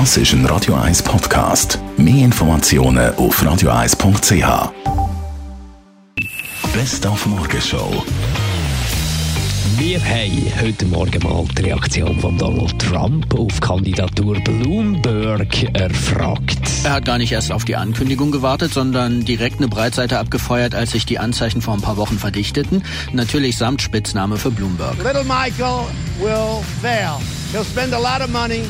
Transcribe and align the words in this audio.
Das 0.00 0.16
ist 0.16 0.32
ein 0.32 0.44
Radio 0.46 0.74
1 0.74 1.04
Podcast. 1.04 1.78
Mehr 1.96 2.24
Informationen 2.24 3.14
auf 3.14 3.40
radio1.ch. 3.40 4.72
Best 6.72 7.06
auf 7.06 7.24
Morgenshow. 7.26 8.02
Wir 9.76 10.04
haben 10.04 10.52
heute 10.60 10.86
Morgen 10.86 11.22
mal 11.22 11.44
die 11.56 11.62
Reaktion 11.62 12.18
von 12.18 12.36
Donald 12.36 12.76
Trump 12.80 13.32
auf 13.38 13.60
Kandidatur 13.60 14.34
Bloomberg 14.40 15.62
erfragt. 15.78 16.58
Er 16.82 16.94
hat 16.94 17.04
gar 17.04 17.18
nicht 17.18 17.30
erst 17.30 17.52
auf 17.52 17.64
die 17.64 17.76
Ankündigung 17.76 18.32
gewartet, 18.32 18.72
sondern 18.72 19.24
direkt 19.24 19.58
eine 19.58 19.68
Breitseite 19.68 20.18
abgefeuert, 20.18 20.74
als 20.74 20.90
sich 20.90 21.06
die 21.06 21.20
Anzeichen 21.20 21.62
vor 21.62 21.74
ein 21.74 21.82
paar 21.82 21.98
Wochen 21.98 22.18
verdichteten. 22.18 22.82
Natürlich 23.12 23.56
samt 23.56 23.80
Spitzname 23.80 24.38
für 24.38 24.50
Bloomberg. 24.50 24.96
Little 24.96 25.22
Michael 25.22 25.86
will 26.20 26.64
fail. 26.82 27.20
He'll 27.52 27.64
spend 27.64 27.94
a 27.94 27.98
lot 27.98 28.20
of 28.20 28.32
money. 28.32 28.64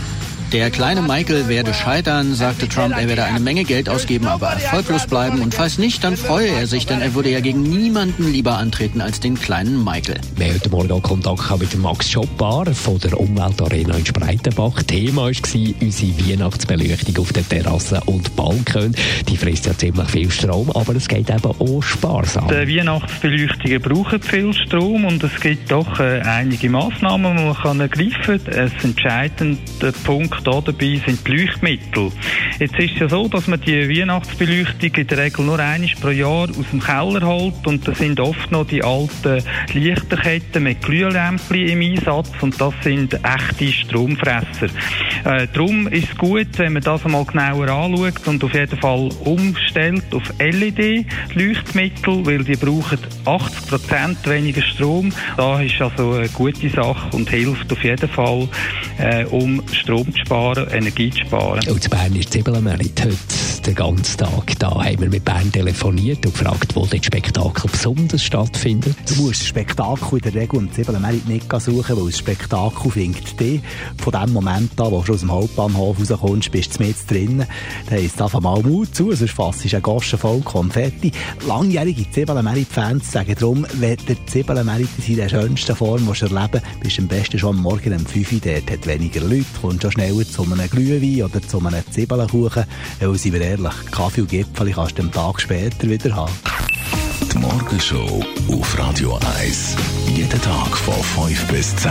Der 0.54 0.70
kleine 0.70 1.02
Michael 1.02 1.48
werde 1.48 1.74
scheitern, 1.74 2.32
sagte 2.32 2.68
Trump. 2.68 2.96
Er 2.96 3.08
werde 3.08 3.24
eine 3.24 3.40
Menge 3.40 3.64
Geld 3.64 3.88
ausgeben, 3.88 4.28
aber 4.28 4.50
erfolglos 4.50 5.08
bleiben. 5.08 5.42
Und 5.42 5.52
falls 5.52 5.78
nicht, 5.78 6.04
dann 6.04 6.16
freue 6.16 6.46
er 6.46 6.68
sich, 6.68 6.86
denn 6.86 7.00
er 7.00 7.12
würde 7.16 7.28
ja 7.28 7.40
gegen 7.40 7.64
niemanden 7.64 8.30
lieber 8.30 8.56
antreten 8.56 9.00
als 9.00 9.18
den 9.18 9.34
kleinen 9.34 9.82
Michael. 9.82 10.20
Wir 10.36 10.46
haben 10.46 10.54
heute 10.54 10.70
Morgen 10.70 10.92
auch 10.92 11.02
Kontakt 11.02 11.58
mit 11.58 11.76
Max 11.76 12.08
Schoppar 12.08 12.72
von 12.72 13.00
der 13.00 13.18
Umweltarena 13.18 13.96
in 13.96 14.06
Spreitenbach. 14.06 14.80
Thema 14.84 15.22
war 15.22 15.26
unsere 15.26 16.28
Weihnachtsbeleuchtung 16.30 17.18
auf 17.18 17.32
der 17.32 17.48
Terrasse 17.48 18.00
und 18.06 18.36
Balkon. 18.36 18.94
Die 19.28 19.36
frisst 19.36 19.66
ja 19.66 19.76
ziemlich 19.76 20.08
viel 20.08 20.30
Strom, 20.30 20.70
aber 20.70 20.94
es 20.94 21.08
geht 21.08 21.30
eben 21.30 21.44
auch 21.44 21.82
sparsam. 21.82 22.46
Die 22.46 22.76
Weihnachtsbeleuchtungen 22.76 23.82
brauchen 23.82 24.22
viel 24.22 24.52
Strom 24.52 25.04
und 25.04 25.20
es 25.24 25.34
gibt 25.40 25.72
doch 25.72 25.98
äh, 25.98 26.20
einige 26.20 26.70
Massnahmen, 26.70 27.38
die 27.38 27.42
man 27.42 27.56
kann 27.56 27.80
ergreifen 27.80 28.44
kann. 28.44 28.54
Ein 28.54 28.72
entscheidender 28.84 29.92
Punkt 30.04 30.43
da 30.44 30.60
dabei 30.60 31.00
sind 31.04 31.26
die 31.26 31.32
Leuchtmittel. 31.32 32.12
Jetzt 32.58 32.78
ist 32.78 32.92
es 32.92 33.00
ja 33.00 33.08
so, 33.08 33.28
dass 33.28 33.46
man 33.46 33.60
die 33.60 33.88
Weihnachtsbeleuchtung 33.88 34.94
in 34.94 35.06
der 35.06 35.18
Regel 35.18 35.44
nur 35.44 35.58
einmal 35.58 35.90
pro 36.00 36.10
Jahr 36.10 36.48
aus 36.48 36.70
dem 36.70 36.80
Keller 36.80 37.26
holt 37.26 37.66
und 37.66 37.86
das 37.86 37.98
sind 37.98 38.20
oft 38.20 38.50
noch 38.50 38.66
die 38.66 38.82
alten 38.82 39.42
Lichterketten 39.72 40.62
mit 40.62 40.82
Glühlämpchen 40.82 41.68
im 41.68 41.80
Einsatz 41.80 42.30
und 42.40 42.60
das 42.60 42.74
sind 42.82 43.14
echte 43.14 43.72
Stromfresser. 43.72 44.66
Äh, 45.24 45.48
darum 45.52 45.88
ist 45.88 46.10
es 46.10 46.18
gut, 46.18 46.58
wenn 46.58 46.74
man 46.74 46.82
das 46.82 47.04
einmal 47.04 47.24
genauer 47.24 47.68
anschaut 47.68 48.26
und 48.26 48.44
auf 48.44 48.54
jeden 48.54 48.78
Fall 48.78 49.08
umstellt 49.24 50.04
auf 50.12 50.22
LED-Leuchtmittel, 50.38 52.26
weil 52.26 52.44
die 52.44 52.56
brauchen 52.56 52.98
80% 53.24 54.28
weniger 54.28 54.62
Strom. 54.62 55.12
Da 55.36 55.60
ist 55.60 55.80
also 55.80 56.12
eine 56.12 56.28
gute 56.28 56.68
Sache 56.68 57.16
und 57.16 57.30
hilft 57.30 57.72
auf 57.72 57.82
jeden 57.82 58.08
Fall, 58.08 58.48
äh, 58.98 59.24
um 59.26 59.62
Strom 59.72 60.12
zu 60.12 60.18
sparen, 60.18 60.33
Energie 60.34 61.10
zu 61.10 61.20
sparen. 61.20 61.60
Und 61.68 61.80
zu 61.80 61.88
Bern 61.88 62.16
ist 62.16 62.32
Zwiebelmerit 62.32 63.00
heute 63.04 63.16
den 63.66 63.74
ganzen 63.76 64.18
Tag 64.18 64.58
da. 64.58 64.84
Haben 64.84 65.00
wir 65.00 65.08
mit 65.08 65.24
Bern 65.24 65.50
telefoniert 65.52 66.26
und 66.26 66.32
gefragt, 66.32 66.74
wo 66.74 66.84
das 66.86 67.04
Spektakel 67.04 67.70
besonders 67.70 68.22
stattfindet. 68.24 68.96
Du 69.08 69.22
musst 69.22 69.42
das 69.42 69.46
Spektakel 69.46 70.18
in 70.18 70.32
der 70.32 70.34
Regel 70.34 70.58
im 70.58 70.72
Zwiebelmerit 70.72 71.28
nicht 71.28 71.46
suchen, 71.60 71.96
weil 71.96 72.06
das 72.06 72.18
Spektakel 72.18 72.90
findet 72.90 73.38
dich 73.38 73.60
von 73.98 74.12
dem 74.12 74.32
Moment 74.32 74.78
an, 74.80 74.90
wo 74.90 75.02
du 75.02 75.12
aus 75.12 75.20
dem 75.20 75.30
Hauptbahnhof 75.30 76.00
rauskommst, 76.00 76.50
bist 76.50 76.80
du 76.80 76.84
mit 76.84 76.96
drinnen. 77.08 77.46
Dann 77.88 78.04
es 78.04 78.20
einfach 78.20 78.40
mal 78.40 78.60
Mut 78.62 78.92
zu, 78.92 79.12
sonst 79.12 79.34
fasst 79.34 79.64
du 79.64 79.68
eine 79.70 79.82
Gosche 79.82 80.18
voll 80.18 80.40
Konfetti. 80.40 81.12
Langjährige 81.46 82.10
Zwiebelmerit-Fans 82.10 83.12
sagen 83.12 83.36
darum, 83.38 83.66
wenn 83.74 83.96
der 84.08 84.26
Zwiebelmerit 84.26 84.88
in 84.98 85.16
seiner 85.16 85.28
schönsten 85.28 85.76
Form 85.76 86.08
erleben 86.08 86.60
bist 86.80 86.98
du 86.98 87.02
am 87.02 87.08
besten 87.08 87.38
schon 87.38 87.56
am 87.56 87.62
Morgen 87.62 87.92
um 87.92 88.04
5 88.04 88.32
Uhr 88.32 88.40
dort, 88.42 88.70
hat 88.70 88.86
weniger 88.86 89.20
Leute, 89.20 89.46
kommst 89.60 89.82
schon 89.82 90.02
schneller 90.14 90.30
zu 90.30 90.42
einem 90.42 90.70
Glühwein 90.70 91.24
oder 91.24 91.42
zu 91.46 91.58
einem 91.58 91.82
Zwiebelkuchen, 91.90 92.64
weil, 93.00 93.18
sind 93.18 93.32
wir 93.32 93.40
ehrlich, 93.40 93.72
Kaffee 93.90 94.22
und 94.22 94.30
Gipfel 94.30 94.72
kannst 94.72 94.98
du 94.98 95.02
am 95.02 95.12
Tag 95.12 95.40
später 95.40 95.88
wieder 95.88 96.14
haben. 96.14 96.32
Die 97.32 97.38
Morgenshow 97.38 98.24
auf 98.48 98.78
Radio 98.78 99.18
1. 99.38 99.76
Jeden 100.14 100.40
Tag 100.40 100.76
von 100.76 100.94
5 101.28 101.46
bis 101.48 101.74
10. 101.76 101.90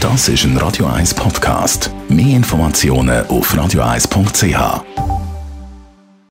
Das 0.00 0.28
ist 0.28 0.44
ein 0.44 0.56
Radio 0.56 0.86
1 0.86 1.12
Podcast. 1.14 1.90
Mehr 2.08 2.36
Informationen 2.36 3.26
auf 3.26 3.54
radio1.ch. 3.54 4.99